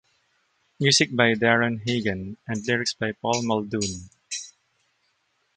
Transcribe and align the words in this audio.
Music 0.79 1.15
by 1.15 1.35
Daron 1.35 1.79
Hagen 1.87 2.35
and 2.47 2.65
lyrics 2.65 2.95
by 2.95 3.11
Paul 3.11 3.43
Muldoon. 3.43 4.09